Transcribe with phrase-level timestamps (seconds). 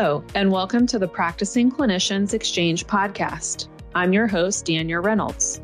[0.00, 3.68] Hello, and welcome to the Practicing Clinicians Exchange podcast.
[3.94, 5.60] I'm your host, Dania Reynolds.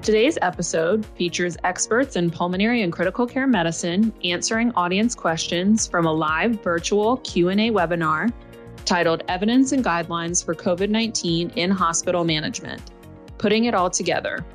[0.00, 6.12] Today's episode features experts in pulmonary and critical care medicine answering audience questions from a
[6.12, 8.32] live virtual Q&A webinar
[8.84, 12.92] titled Evidence and Guidelines for COVID-19 in Hospital Management:
[13.38, 14.46] Putting it all together.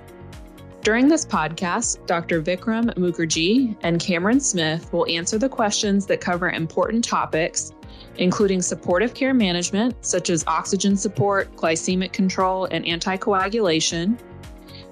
[0.81, 2.41] During this podcast, Dr.
[2.41, 7.73] Vikram Mukherjee and Cameron Smith will answer the questions that cover important topics
[8.19, 14.19] including supportive care management, such as oxygen support, glycemic control, and anticoagulation,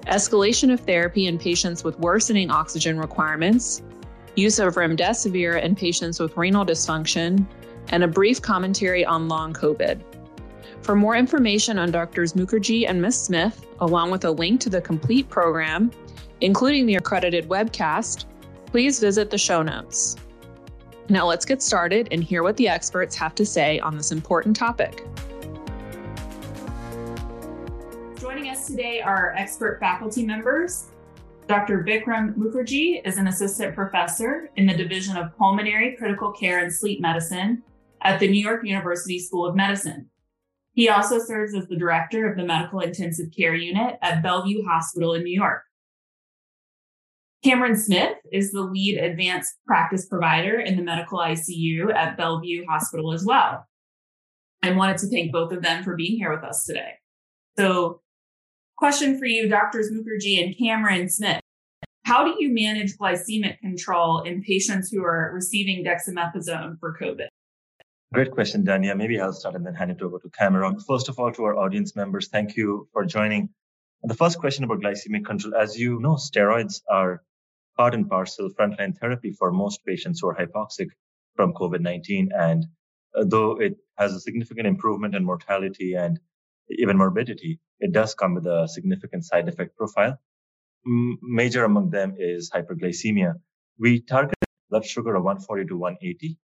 [0.06, 3.82] escalation of therapy in patients with worsening oxygen requirements,
[4.34, 7.46] use of remdesivir in patients with renal dysfunction,
[7.90, 10.00] and a brief commentary on long COVID.
[10.80, 12.32] For more information on Drs.
[12.32, 13.24] Mukherjee and Ms.
[13.24, 15.90] Smith, along with a link to the complete program,
[16.40, 18.24] including the accredited webcast,
[18.66, 20.16] please visit the show notes.
[21.10, 24.54] Now let's get started and hear what the experts have to say on this important
[24.54, 25.06] topic.
[28.20, 30.90] Joining us today are expert faculty members.
[31.46, 31.82] Dr.
[31.82, 37.00] Vikram Mukherjee is an assistant professor in the Division of Pulmonary Critical Care and Sleep
[37.00, 37.62] Medicine
[38.02, 40.10] at the New York University School of Medicine.
[40.74, 45.14] He also serves as the director of the Medical Intensive Care Unit at Bellevue Hospital
[45.14, 45.62] in New York.
[47.44, 53.12] Cameron Smith is the lead advanced practice provider in the medical ICU at Bellevue Hospital
[53.12, 53.64] as well.
[54.62, 56.94] I wanted to thank both of them for being here with us today.
[57.56, 58.00] So,
[58.76, 61.40] question for you, Doctors Mukherjee and Cameron Smith.
[62.04, 67.28] How do you manage glycemic control in patients who are receiving dexamethasone for COVID?
[68.12, 68.96] Great question, Dania.
[68.96, 70.80] Maybe I'll start and then hand it over to Cameron.
[70.80, 73.50] First of all, to our audience members, thank you for joining.
[74.02, 77.22] The first question about glycemic control, as you know, steroids are
[77.78, 80.88] part and parcel frontline therapy for most patients who are hypoxic
[81.36, 82.28] from COVID-19.
[82.36, 82.66] And
[83.16, 86.18] uh, though it has a significant improvement in mortality and
[86.70, 90.18] even morbidity, it does come with a significant side effect profile.
[91.22, 93.34] Major among them is hyperglycemia.
[93.78, 94.34] We target
[94.70, 96.36] blood sugar of 140 to 180.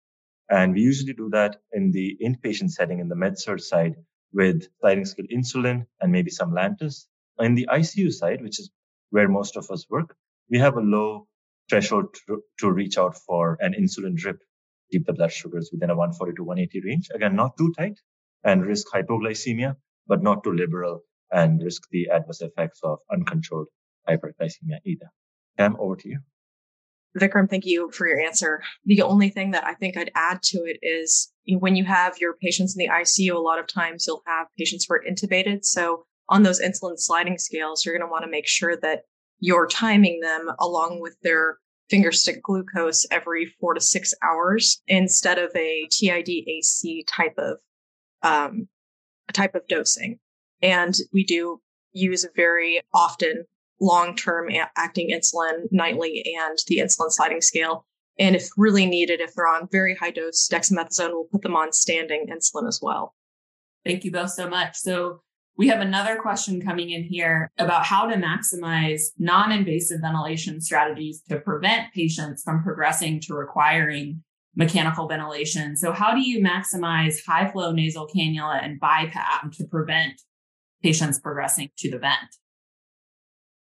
[0.51, 3.95] And we usually do that in the inpatient setting in the med-surg side
[4.33, 7.07] with sliding scale insulin and maybe some Lantus.
[7.39, 8.71] In the ICU side, which is
[9.11, 10.15] where most of us work,
[10.51, 11.27] we have a low
[11.69, 14.39] threshold to, to reach out for an insulin drip,
[14.91, 17.09] keep the blood sugars within a 140 to 180 range.
[17.15, 17.99] Again, not too tight
[18.45, 19.77] and risk hypoglycemia,
[20.07, 21.01] but not too liberal
[21.31, 23.69] and risk the adverse effects of uncontrolled
[24.09, 25.07] hyperglycemia either.
[25.59, 26.19] Cam, over to you.
[27.19, 28.63] Vikram, thank you for your answer.
[28.87, 32.35] The only thing that I think I'd add to it is when you have your
[32.35, 35.65] patients in the ICU, a lot of times you'll have patients who are intubated.
[35.65, 39.03] So on those insulin sliding scales, you're going to want to make sure that
[39.43, 41.59] you're timing them along with their
[41.91, 47.59] finger stick glucose every four to six hours instead of a TID AC type of
[48.23, 48.69] um,
[49.33, 50.21] type of dosing.
[50.63, 51.61] And we do
[51.93, 53.45] use very often
[53.81, 57.85] long-term acting insulin nightly and the insulin sliding scale.
[58.21, 61.73] And if really needed, if they're on very high dose dexamethasone, we'll put them on
[61.73, 63.17] standing insulin as well.
[63.85, 64.77] Thank you both so much.
[64.77, 65.23] So
[65.57, 71.23] we have another question coming in here about how to maximize non invasive ventilation strategies
[71.29, 74.23] to prevent patients from progressing to requiring
[74.57, 75.77] mechanical ventilation.
[75.77, 80.23] So, how do you maximize high flow nasal cannula and BiPAP to prevent
[80.83, 82.37] patients progressing to the vent?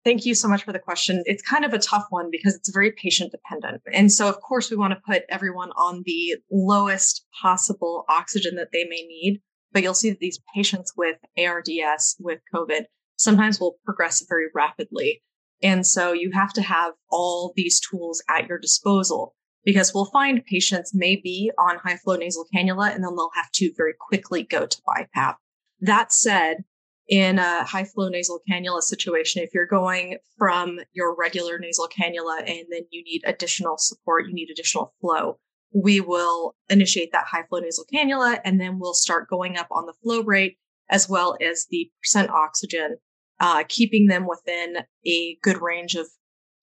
[0.04, 1.22] Thank you so much for the question.
[1.26, 3.82] It's kind of a tough one because it's very patient dependent.
[3.92, 8.68] And so, of course, we want to put everyone on the lowest possible oxygen that
[8.72, 9.40] they may need
[9.76, 12.84] but you'll see that these patients with ARDS, with COVID,
[13.16, 15.22] sometimes will progress very rapidly.
[15.62, 19.34] And so you have to have all these tools at your disposal
[19.66, 23.50] because we'll find patients may be on high flow nasal cannula and then they'll have
[23.52, 25.34] to very quickly go to BiPAP.
[25.80, 26.64] That said,
[27.06, 32.38] in a high flow nasal cannula situation, if you're going from your regular nasal cannula
[32.38, 35.38] and then you need additional support, you need additional flow,
[35.74, 39.86] we will initiate that high flow nasal cannula and then we'll start going up on
[39.86, 40.58] the flow rate
[40.88, 42.96] as well as the percent oxygen,
[43.40, 46.06] uh, keeping them within a good range of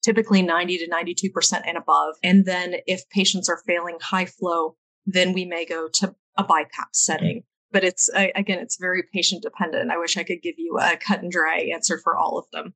[0.03, 2.15] typically 90 to 92% and above.
[2.23, 6.93] And then if patients are failing high flow, then we may go to a BiPAP
[6.93, 7.43] setting.
[7.71, 9.91] But it's, again, it's very patient dependent.
[9.91, 12.73] I wish I could give you a cut and dry answer for all of them.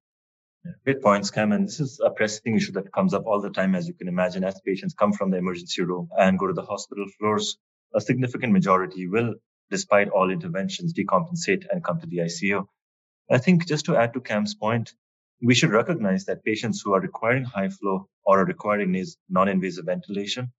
[0.85, 1.51] Great points, Cam.
[1.51, 4.07] And this is a pressing issue that comes up all the time, as you can
[4.07, 7.57] imagine, as patients come from the emergency room and go to the hospital floors.
[7.95, 9.35] A significant majority will,
[9.71, 12.65] despite all interventions, decompensate and come to the ICU.
[13.29, 14.93] I think just to add to Cam's point,
[15.41, 18.95] we should recognize that patients who are requiring high flow or are requiring
[19.29, 20.51] non-invasive ventilation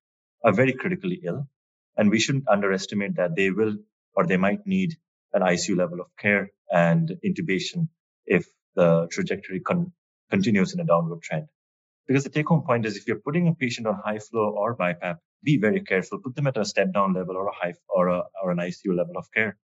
[0.45, 1.49] are very critically ill.
[1.97, 3.77] And we shouldn't underestimate that they will
[4.15, 4.97] or they might need
[5.33, 7.89] an ICU level of care and intubation
[8.27, 8.47] if
[8.77, 9.93] the trajectory con-
[10.31, 11.47] continues in a downward trend.
[12.07, 14.77] Because the take home point is if you're putting a patient on high flow or
[14.77, 16.19] BiPAP, be very careful.
[16.19, 18.97] Put them at a step down level or a high or a, or an ICU
[18.97, 19.57] level of care.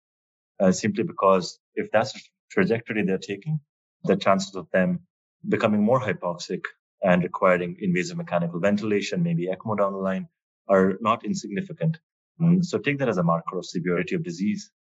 [0.60, 2.21] Uh, simply because if that's the
[2.51, 3.60] trajectory they're taking,
[4.04, 5.00] the chances of them
[5.48, 6.63] becoming more hypoxic
[7.01, 10.27] and requiring invasive mechanical ventilation, maybe ECMO down the line,
[10.68, 11.98] are not insignificant.
[12.39, 14.71] Mm, so take that as a marker of severity of disease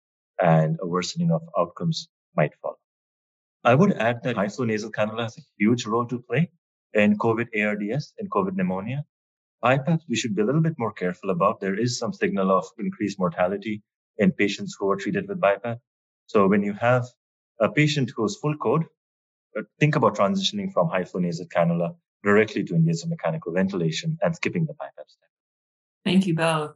[0.41, 2.77] and a worsening of outcomes might follow.
[3.63, 6.49] I would add that high flow nasal cannula has a huge role to play
[6.93, 9.05] in COVID ARDS and COVID pneumonia.
[9.63, 11.61] BiPAPs, we should be a little bit more careful about.
[11.61, 13.81] There is some signal of increased mortality
[14.17, 15.79] in patients who are treated with BiPAP.
[16.27, 17.05] So when you have
[17.61, 18.83] a patient who is full code,
[19.57, 24.35] uh, think about transitioning from high flow nasal cannula directly to invasive mechanical ventilation and
[24.35, 25.29] skipping the BiPAP step.
[26.03, 26.75] Thank you both.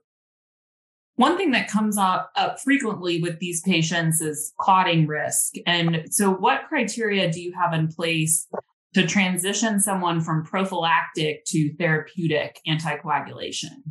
[1.18, 5.56] One thing that comes up, up frequently with these patients is clotting risk.
[5.66, 8.48] And so, what criteria do you have in place
[8.94, 13.82] to transition someone from prophylactic to therapeutic anticoagulation?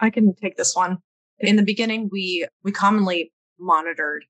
[0.00, 0.98] I can take this one.
[1.38, 4.24] In the beginning, we we commonly monitored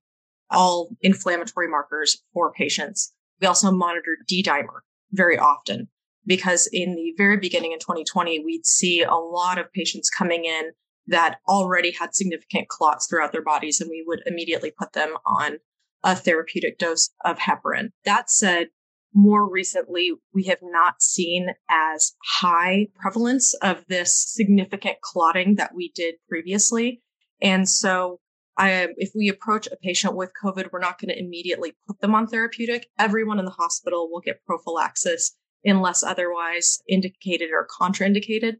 [0.51, 3.13] all inflammatory markers for patients.
[3.39, 4.81] We also monitored D dimer
[5.13, 5.87] very often
[6.25, 10.71] because in the very beginning in 2020, we'd see a lot of patients coming in
[11.07, 15.57] that already had significant clots throughout their bodies, and we would immediately put them on
[16.03, 17.89] a therapeutic dose of heparin.
[18.05, 18.67] That said,
[19.13, 25.91] more recently, we have not seen as high prevalence of this significant clotting that we
[25.95, 27.01] did previously.
[27.41, 28.19] And so
[28.57, 32.13] I, if we approach a patient with COVID, we're not going to immediately put them
[32.13, 32.87] on therapeutic.
[32.99, 38.55] Everyone in the hospital will get prophylaxis unless otherwise indicated or contraindicated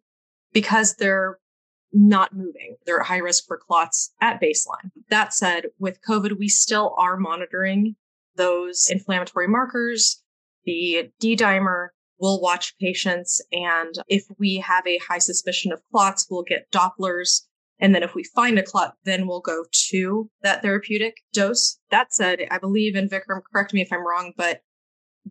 [0.54, 1.38] because they're
[1.96, 2.76] not moving.
[2.86, 4.92] They're at high risk for clots at baseline.
[5.10, 7.96] That said, with COVID, we still are monitoring
[8.36, 10.22] those inflammatory markers,
[10.66, 11.88] the D dimer.
[12.20, 13.42] We'll watch patients.
[13.52, 17.42] And if we have a high suspicion of clots, we'll get Dopplers.
[17.80, 21.78] And then if we find a clot, then we'll go to that therapeutic dose.
[21.92, 24.62] That said, I believe, and Vikram, correct me if I'm wrong, but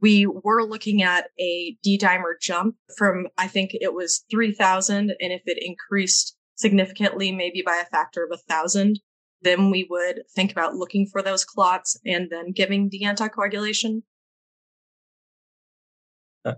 [0.00, 5.14] we were looking at a D dimer jump from, I think it was 3000.
[5.20, 9.00] And if it increased significantly, maybe by a factor of a thousand,
[9.42, 14.02] then we would think about looking for those clots and then giving the anticoagulation.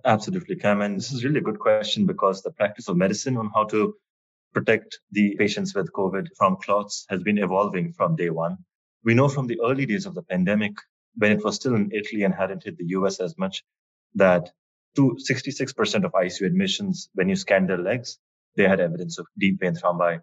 [0.04, 0.80] Absolutely, Cam.
[0.80, 3.94] And this is really a good question because the practice of medicine on how to
[4.52, 8.58] protect the patients with COVID from clots has been evolving from day one.
[9.04, 10.72] We know from the early days of the pandemic
[11.16, 13.62] when it was still in Italy and hadn't hit the US as much,
[14.14, 14.50] that
[14.96, 18.18] to 66% of ICU admissions, when you scan their legs,
[18.56, 20.20] they had evidence of deep vein thrombi.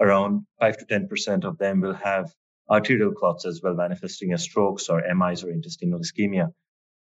[0.00, 2.34] Around 5 to 10% of them will have
[2.70, 6.52] arterial clots as well, manifesting as strokes or MIs or intestinal ischemia.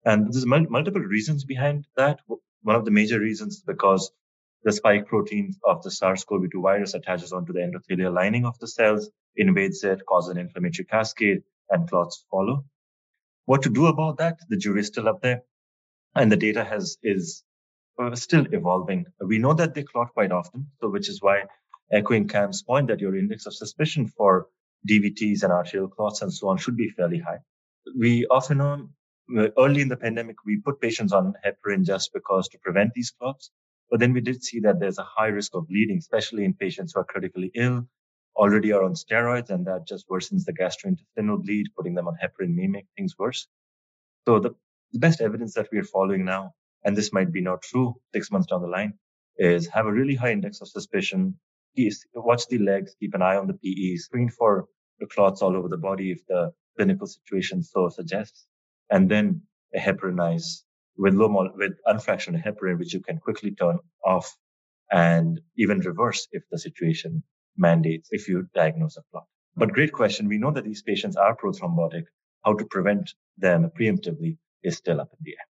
[0.06, 2.20] And there's mul- multiple reasons behind that.
[2.64, 4.12] One of the major reasons is because
[4.64, 9.10] the spike protein of the SARS-CoV-2 virus attaches onto the endothelial lining of the cells,
[9.36, 12.66] invades it, causes an inflammatory cascade, and clots follow.
[13.46, 14.40] What to do about that?
[14.50, 15.44] The jury is still up there,
[16.16, 17.44] and the data has is
[18.00, 19.06] uh, still evolving.
[19.20, 21.44] We know that they clot quite often, so which is why
[21.92, 24.48] echoing Cam's point that your index of suspicion for
[24.90, 27.40] DVTs and arterial clots and so on should be fairly high.
[27.98, 28.90] We often know
[29.38, 33.12] uh, early in the pandemic, we put patients on heparin just because to prevent these
[33.12, 33.52] clots.
[33.90, 36.94] But then we did see that there's a high risk of bleeding, especially in patients
[36.94, 37.88] who are critically ill
[38.36, 42.56] already are on steroids and that just worsens the gastrointestinal bleed, putting them on heparin
[42.56, 43.48] may make things worse.
[44.28, 44.56] So the,
[44.92, 46.54] the best evidence that we are following now,
[46.86, 48.94] and this might be not true six months down the line,
[49.38, 51.40] is have a really high index of suspicion.
[52.16, 54.66] Watch the legs, keep an eye on the PE, screen for
[55.00, 58.46] the clots all over the body if the clinical situation so suggests,
[58.92, 59.42] and then
[59.76, 60.64] a heparinize
[60.98, 64.38] with low mol- with unfractionated heparin, which you can quickly turn off
[64.92, 67.24] and even reverse if the situation
[67.58, 69.26] mandates if you diagnose a clot.
[69.56, 70.28] But great question.
[70.28, 72.06] We know that these patients are prothrombotic.
[72.46, 75.53] How to prevent them preemptively is still up in the air.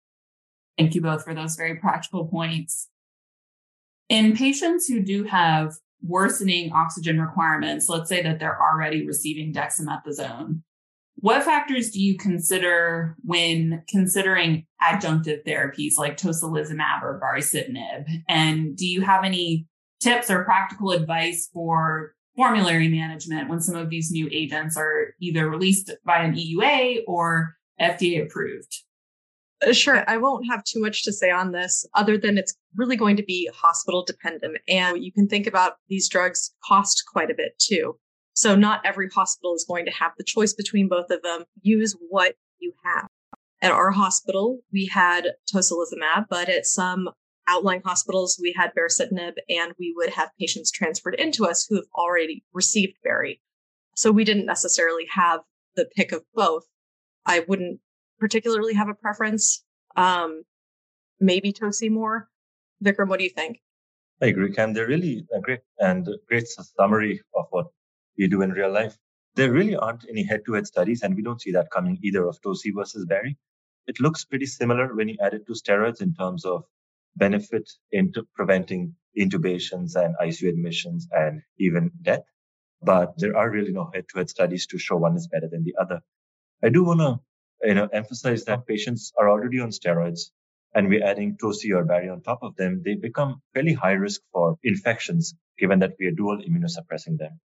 [0.77, 2.89] Thank you both for those very practical points.
[4.09, 10.61] In patients who do have worsening oxygen requirements, let's say that they're already receiving dexamethasone,
[11.19, 18.05] what factors do you consider when considering adjunctive therapies like tocilizumab or baricitinib?
[18.29, 19.65] And do you have any
[19.99, 25.49] tips or practical advice for formulary management when some of these new agents are either
[25.49, 28.83] released by an EUA or FDA approved?
[29.65, 30.03] Uh, sure.
[30.07, 33.23] I won't have too much to say on this other than it's really going to
[33.23, 34.57] be hospital dependent.
[34.67, 37.97] And you can think about these drugs cost quite a bit too.
[38.33, 41.45] So not every hospital is going to have the choice between both of them.
[41.61, 43.07] Use what you have.
[43.61, 47.09] At our hospital, we had tocilizumab, but at some
[47.47, 51.87] outlying hospitals, we had baricitinib, and we would have patients transferred into us who have
[51.95, 53.41] already received Bari.
[53.95, 55.39] So we didn't necessarily have
[55.75, 56.65] the pick of both.
[57.25, 57.79] I wouldn't
[58.19, 59.63] particularly have a preference.
[59.95, 60.43] Um,
[61.19, 62.29] maybe Tosi more.
[62.83, 63.59] Vikram, what do you think?
[64.21, 64.73] I agree, Cam.
[64.73, 67.67] They're really a great and great summary of what
[68.17, 68.97] we do in real life.
[69.35, 72.71] There really aren't any head-to-head studies, and we don't see that coming either of Tosi
[72.75, 73.37] versus Bari.
[73.85, 76.63] It looks pretty similar when you add it to steroids in terms of
[77.15, 82.23] benefit into preventing intubations and ICU admissions and even death.
[82.81, 86.01] But there are really no head-to-head studies to show one is better than the other.
[86.63, 87.19] I do want to,
[87.63, 90.31] you know, emphasize that patients are already on steroids
[90.73, 92.81] and we're adding Tosi or Bari on top of them.
[92.83, 97.39] They become fairly high risk for infections given that we are dual immunosuppressing them.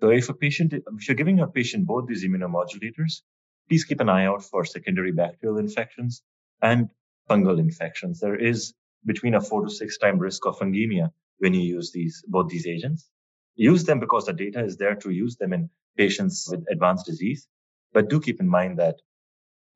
[0.00, 3.20] So if a patient, if you're giving a patient both these immunomodulators,
[3.68, 6.22] please keep an eye out for secondary bacterial infections
[6.62, 6.88] and
[7.28, 8.20] fungal infections.
[8.20, 8.72] There is
[9.04, 12.66] between a four to six time risk of fungemia when you use these, both these
[12.66, 13.10] agents.
[13.56, 17.46] Use them because the data is there to use them in patients with advanced disease.
[17.92, 18.96] But do keep in mind that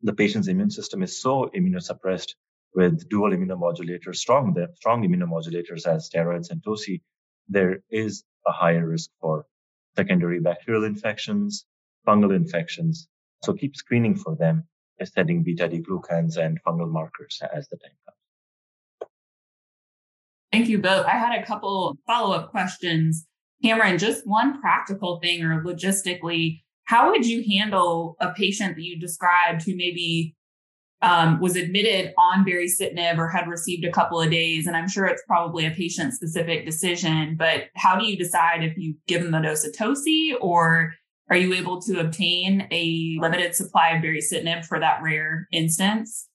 [0.03, 2.35] the patient's immune system is so immunosuppressed
[2.75, 7.01] with dual immunomodulators, strong, strong immunomodulators as steroids and TOSI,
[7.49, 9.47] there is a higher risk for
[9.97, 11.67] secondary bacterial infections,
[12.07, 13.09] fungal infections.
[13.45, 14.65] So keep screening for them,
[15.05, 19.11] setting beta D glucans and fungal markers as the time comes.
[20.53, 21.07] Thank you both.
[21.07, 23.27] I had a couple follow up questions.
[23.63, 28.99] Cameron, just one practical thing or logistically, how would you handle a patient that you
[28.99, 30.35] described who maybe
[31.03, 34.67] um, was admitted on baricitinib or had received a couple of days?
[34.67, 38.77] And I'm sure it's probably a patient specific decision, but how do you decide if
[38.77, 40.95] you give them a dose of TOSI or
[41.31, 46.29] are you able to obtain a limited supply of baricitinib for that rare instance?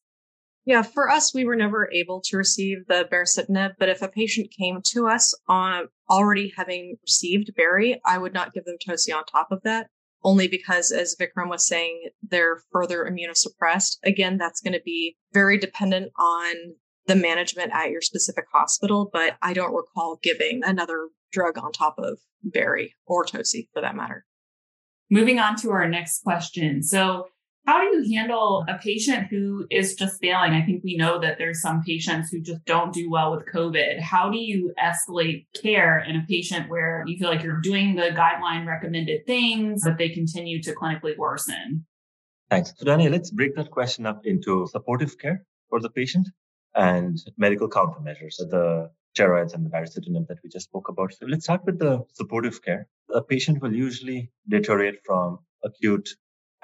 [0.66, 4.52] Yeah, for us, we were never able to receive the baricitinib, but if a patient
[4.52, 9.26] came to us on already having received Bari, I would not give them Tosi on
[9.26, 9.90] top of that,
[10.24, 13.98] only because, as Vikram was saying, they're further immunosuppressed.
[14.04, 16.56] Again, that's going to be very dependent on
[17.08, 21.96] the management at your specific hospital, but I don't recall giving another drug on top
[21.98, 24.26] of Bari or Tosi for that matter.
[25.10, 26.84] Moving on to our next question.
[26.84, 27.28] So,
[27.70, 28.82] how do you handle a mm-hmm.
[28.82, 30.54] patient who is just failing?
[30.54, 34.00] I think we know that there's some patients who just don't do well with COVID.
[34.00, 38.10] How do you escalate care in a patient where you feel like you're doing the
[38.22, 41.86] guideline recommended things, but they continue to clinically worsen?
[42.50, 42.74] Thanks.
[42.76, 46.28] So, Dania, let's break that question up into supportive care for the patient
[46.74, 51.14] and medical countermeasures, the steroids and the baricitinib that we just spoke about.
[51.14, 52.88] So let's start with the supportive care.
[53.14, 56.10] A patient will usually deteriorate from acute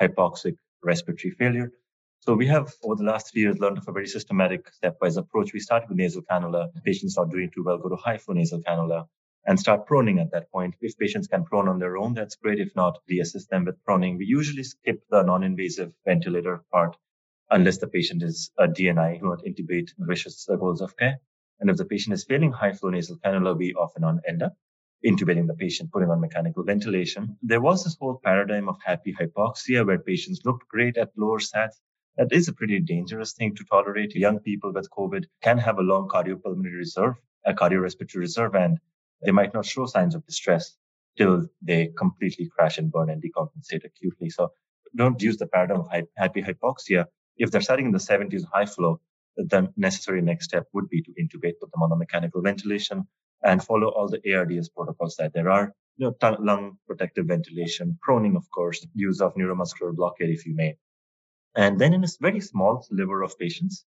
[0.02, 1.72] hypoxic respiratory failure.
[2.20, 5.54] So we have, over the last three years, learned of a very systematic stepwise approach.
[5.54, 6.70] We started with nasal cannula.
[6.84, 9.08] Patients not doing too well, go to high flow nasal cannula
[9.46, 10.74] and start proning at that point.
[10.82, 12.60] If patients can prone on their own, that's great.
[12.60, 14.18] If not, we assist them with proning.
[14.18, 16.98] We usually skip the non-invasive ventilator part
[17.52, 21.18] unless the patient is a DNI, who not intubate vicious goals of care.
[21.60, 24.54] And if the patient is failing high flow nasal cannula, we often on end up
[25.04, 27.38] intubating the patient, putting on mechanical ventilation.
[27.42, 31.76] There was this whole paradigm of happy hypoxia where patients looked great at lower sats.
[32.18, 34.16] That is a pretty dangerous thing to tolerate.
[34.16, 38.80] Young people with COVID can have a long cardiopulmonary reserve, a cardiorespiratory reserve, and
[39.24, 40.76] they might not show signs of distress
[41.18, 44.30] till they completely crash and burn and decompensate acutely.
[44.30, 44.52] So
[44.96, 47.06] don't use the paradigm of happy hypoxia.
[47.38, 49.02] If they're starting in the 70s high flow,
[49.36, 53.06] the necessary next step would be to intubate, put them on the mechanical ventilation,
[53.46, 55.74] and follow all the ARDS protocols that there are.
[55.98, 60.76] You know, lung protective ventilation, proning, of course, use of neuromuscular blockade, if you may.
[61.56, 63.86] And then in a very small sliver of patients,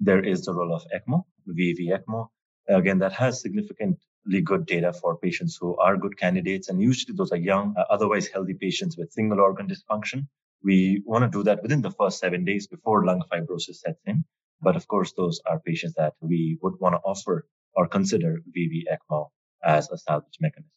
[0.00, 2.28] there is the role of ECMO, VV ECMO.
[2.68, 6.68] Again, that has significantly good data for patients who are good candidates.
[6.68, 10.26] And usually those are young, uh, otherwise healthy patients with single organ dysfunction.
[10.64, 14.24] We want to do that within the first seven days before lung fibrosis sets in.
[14.62, 18.84] But of course, those are patients that we would want to offer or consider VV
[18.94, 19.28] ECMO
[19.64, 20.70] as a salvage mechanism.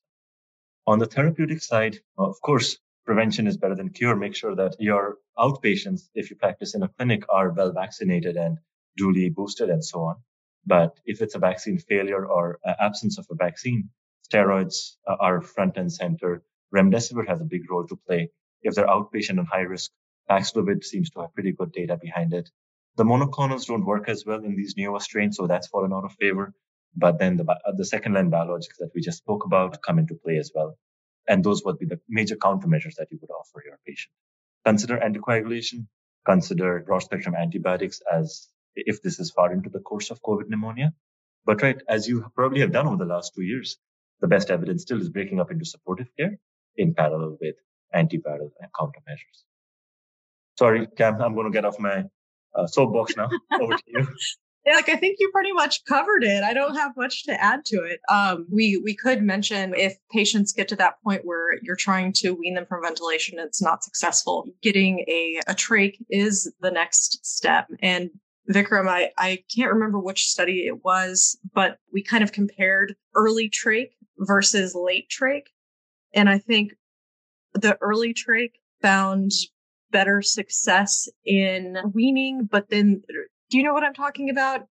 [0.87, 4.15] On the therapeutic side, of course, prevention is better than cure.
[4.15, 8.57] Make sure that your outpatients, if you practice in a clinic, are well vaccinated and
[8.97, 10.15] duly boosted and so on.
[10.65, 13.89] But if it's a vaccine failure or uh, absence of a vaccine,
[14.27, 16.43] steroids uh, are front and center.
[16.73, 18.29] Remdesivir has a big role to play.
[18.63, 19.91] If they're outpatient and high risk,
[20.29, 22.49] Paxlovid seems to have pretty good data behind it.
[22.97, 26.13] The monoclonals don't work as well in these newer strains, so that's fallen out of
[26.13, 26.53] favor.
[26.95, 30.15] But then the, uh, the second line biologics that we just spoke about come into
[30.15, 30.77] play as well.
[31.27, 34.13] And those would be the major countermeasures that you would offer your patient.
[34.65, 35.87] Consider anticoagulation,
[36.25, 40.93] consider broad spectrum antibiotics as if this is far into the course of COVID pneumonia.
[41.45, 43.77] But right, as you probably have done over the last two years,
[44.21, 46.39] the best evidence still is breaking up into supportive care
[46.77, 47.55] in parallel with
[47.93, 49.43] antiviral and countermeasures.
[50.57, 52.05] Sorry, Cam, I'm going to get off my
[52.55, 53.29] uh, soapbox now.
[53.59, 54.07] Over to you.
[54.65, 56.41] Yeah, like I think you pretty much covered it.
[56.41, 57.99] I don't have much to add to it.
[58.09, 62.31] Um, we we could mention if patients get to that point where you're trying to
[62.31, 64.47] wean them from ventilation, it's not successful.
[64.63, 68.09] Getting a a trach is the next step, and
[68.49, 73.49] Vikram, I, I can't remember which study it was, but we kind of compared early
[73.49, 75.43] trach versus late trach.
[76.13, 76.73] And I think
[77.53, 79.31] the early trach found
[79.91, 83.01] better success in weaning, but then
[83.49, 84.67] do you know what I'm talking about?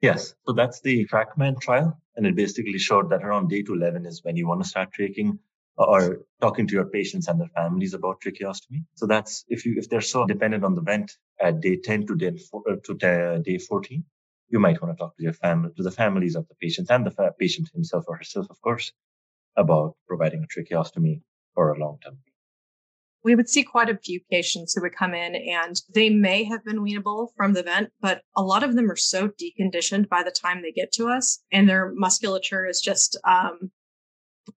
[0.00, 0.34] Yes.
[0.46, 2.00] So that's the TRACMAN trial.
[2.16, 4.90] And it basically showed that around day to 11 is when you want to start
[4.98, 5.38] traching
[5.76, 8.84] or talking to your patients and their families about tracheostomy.
[8.94, 12.16] So that's if you if they're so dependent on the vent at day 10 to
[12.16, 12.94] day, uh, to
[13.42, 14.04] day 14,
[14.48, 17.06] you might want to talk to your family to the families of the patients and
[17.06, 18.92] the patient himself or herself, of course,
[19.56, 21.20] about providing a tracheostomy
[21.54, 22.18] for a long term.
[23.24, 26.64] We would see quite a few patients who would come in and they may have
[26.64, 30.30] been weanable from the vent, but a lot of them are so deconditioned by the
[30.30, 33.70] time they get to us and their musculature is just um,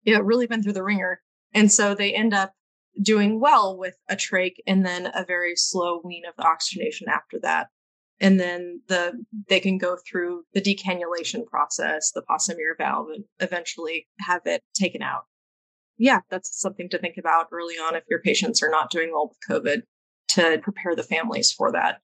[0.04, 1.22] you know, really been through the ringer.
[1.54, 2.54] And so they end up
[3.02, 7.40] doing well with a trach and then a very slow wean of the oxygenation after
[7.42, 7.68] that.
[8.20, 9.14] And then the
[9.50, 15.02] they can go through the decannulation process, the Passy-Muir valve, and eventually have it taken
[15.02, 15.24] out.
[16.02, 19.30] Yeah, that's something to think about early on if your patients are not doing well
[19.30, 19.84] with COVID
[20.30, 22.00] to prepare the families for that.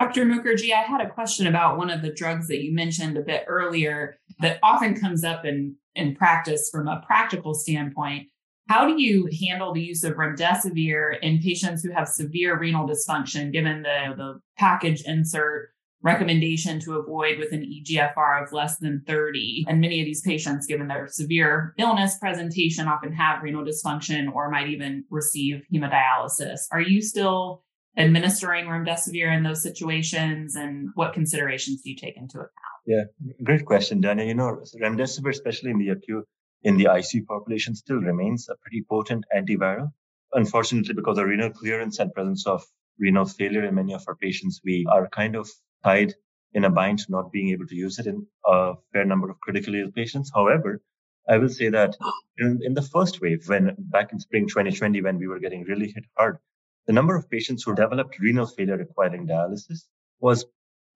[0.00, 0.24] Dr.
[0.24, 3.44] Mukherjee, I had a question about one of the drugs that you mentioned a bit
[3.46, 8.26] earlier that often comes up in, in practice from a practical standpoint.
[8.68, 13.52] How do you handle the use of remdesivir in patients who have severe renal dysfunction,
[13.52, 15.68] given the, the package insert
[16.02, 19.64] recommendation to avoid with an EGFR of less than 30?
[19.68, 24.50] And many of these patients, given their severe illness presentation, often have renal dysfunction or
[24.50, 26.60] might even receive hemodialysis.
[26.70, 27.64] Are you still
[27.96, 32.52] administering remdesivir in those situations and what considerations do you take into account?
[32.86, 33.04] Yeah,
[33.42, 34.26] great question, Dania.
[34.26, 36.24] You know, remdesivir, especially in the acute,
[36.62, 39.90] in the ICU population, still remains a pretty potent antiviral.
[40.32, 42.64] Unfortunately, because of renal clearance and presence of
[42.98, 45.48] renal failure in many of our patients, we are kind of
[45.86, 46.14] tied
[46.54, 49.40] in a bind to not being able to use it in a fair number of
[49.40, 50.30] critically ill patients.
[50.34, 50.82] However,
[51.28, 51.96] I will say that
[52.38, 55.92] in, in the first wave, when back in spring 2020, when we were getting really
[55.94, 56.38] hit hard
[56.86, 59.86] the number of patients who developed renal failure requiring dialysis
[60.20, 60.44] was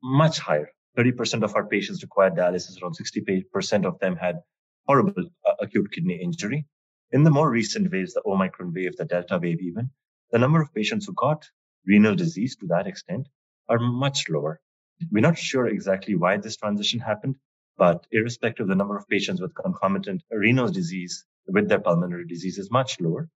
[0.03, 0.71] much higher.
[0.97, 4.41] 30% of our patients required dialysis, around 60% of them had
[4.87, 6.67] horrible uh, acute kidney injury.
[7.13, 9.91] In the more recent waves, the Omicron wave, the Delta wave even,
[10.31, 11.45] the number of patients who got
[11.87, 13.29] renal disease to that extent
[13.69, 14.61] are much lower.
[15.11, 17.37] We're not sure exactly why this transition happened,
[17.79, 22.59] but irrespective, of the number of patients with concomitant renal disease with their pulmonary disease
[22.59, 23.29] is much lower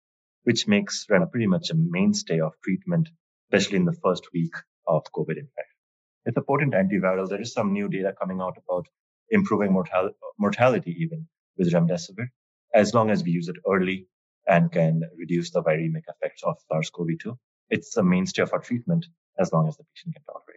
[0.44, 3.10] which makes Rena pretty much a mainstay of treatment,
[3.52, 4.54] especially in the first week
[4.88, 5.78] of COVID infection.
[6.26, 7.30] It's a potent antiviral.
[7.30, 8.88] There is some new data coming out about
[9.30, 12.28] improving mortal- mortality even with remdesivir,
[12.74, 14.08] as long as we use it early
[14.48, 17.38] and can reduce the viremic effects of SARS-CoV-2.
[17.70, 19.06] It's a mainstay of our treatment
[19.40, 20.53] as long as the patient can tolerate.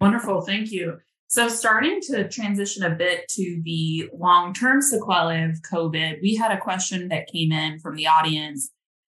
[0.00, 0.40] Wonderful.
[0.42, 0.98] Thank you.
[1.28, 6.50] So, starting to transition a bit to the long term sequelae of COVID, we had
[6.50, 8.70] a question that came in from the audience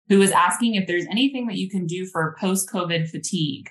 [0.08, 3.68] who was asking if there's anything that you can do for post COVID fatigue.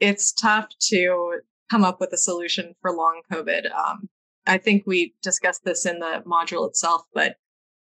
[0.00, 3.70] It's tough to come up with a solution for long COVID.
[3.72, 4.08] Um,
[4.46, 7.36] I think we discussed this in the module itself, but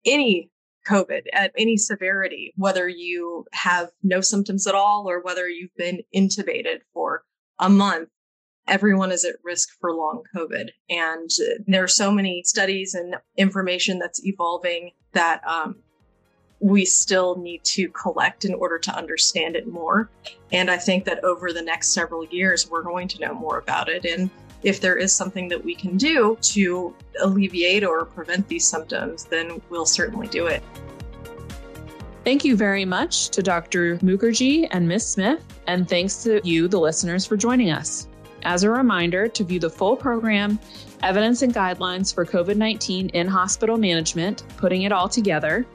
[0.05, 0.51] any
[0.89, 6.01] COVID at any severity, whether you have no symptoms at all or whether you've been
[6.15, 7.25] intubated for
[7.59, 8.09] a month,
[8.67, 10.69] everyone is at risk for long COVID.
[10.91, 11.31] And
[11.67, 15.77] there are so many studies and information that's evolving that um,
[16.61, 20.11] we still need to collect in order to understand it more.
[20.53, 23.89] And I think that over the next several years, we're going to know more about
[23.89, 24.05] it.
[24.05, 24.31] And
[24.63, 29.63] if there is something that we can do to alleviate or prevent these symptoms, then
[29.71, 30.63] we'll certainly do it.
[32.25, 33.97] Thank you very much to Dr.
[33.99, 35.07] Mukherjee and Ms.
[35.07, 38.09] Smith, and thanks to you, the listeners, for joining us.
[38.43, 40.59] As a reminder, to view the full program,
[41.03, 45.67] evidence and guidelines for COVID 19 in hospital management, putting it all together,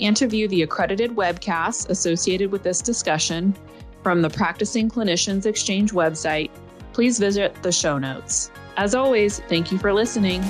[0.00, 3.54] and to view the accredited webcasts associated with this discussion
[4.02, 6.50] from the Practicing Clinicians Exchange website,
[6.92, 8.50] please visit the show notes.
[8.76, 10.42] As always, thank you for listening.